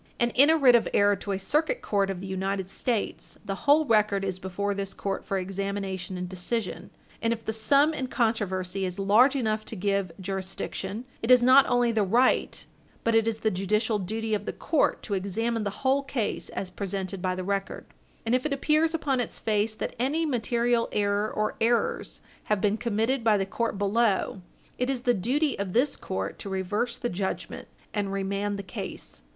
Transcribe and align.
And 0.19 0.31
in 0.33 0.49
a 0.49 0.57
writ 0.57 0.73
of 0.73 0.89
error 0.95 1.15
to 1.17 1.31
a 1.31 1.37
Circuit 1.37 1.83
Court 1.83 2.09
of 2.09 2.21
the 2.21 2.25
United 2.25 2.67
States, 2.69 3.37
the 3.45 3.53
whole 3.69 3.85
record 3.85 4.25
is 4.25 4.39
before 4.39 4.73
this 4.73 4.95
court 4.95 5.23
for 5.23 5.37
examination 5.37 6.17
and 6.17 6.27
decision, 6.27 6.89
and 7.21 7.31
if 7.31 7.45
the 7.45 7.53
sum 7.53 7.93
in 7.93 8.07
controversy 8.07 8.83
is 8.83 8.97
large 8.97 9.35
enough 9.35 9.63
to 9.65 9.75
give 9.75 10.11
jurisdiction, 10.19 11.05
it 11.21 11.29
is 11.29 11.43
not 11.43 11.67
only 11.69 11.91
the 11.91 12.01
right, 12.01 12.65
but 13.03 13.13
it 13.13 13.27
is 13.27 13.41
the 13.41 13.51
judicial 13.51 13.99
duty 13.99 14.33
of 14.33 14.45
the 14.45 14.53
court 14.53 15.03
to 15.03 15.13
examine 15.13 15.65
the 15.65 15.69
whole 15.85 16.01
case 16.01 16.49
as 16.49 16.71
presented 16.71 17.21
by 17.21 17.35
the 17.35 17.43
record; 17.43 17.85
and 18.25 18.33
if 18.33 18.43
it 18.43 18.53
appears 18.53 18.95
upon 18.95 19.19
its 19.19 19.37
face 19.37 19.75
that 19.75 19.95
any 19.99 20.25
material 20.25 20.89
error 20.91 21.29
or 21.29 21.55
errors 21.61 22.21
have 22.45 22.59
been 22.59 22.75
committed 22.75 23.23
by 23.23 23.37
the 23.37 23.45
court 23.45 23.77
below, 23.77 24.41
it 24.79 24.89
is 24.89 25.01
the 25.01 25.13
duty 25.13 25.59
of 25.59 25.73
this 25.73 25.95
court 25.95 26.39
to 26.39 26.49
reverse 26.49 26.97
the 26.97 27.07
judgment 27.07 27.67
and 27.93 28.11
remand 28.11 28.57
the 28.57 28.63
case. 28.63 29.21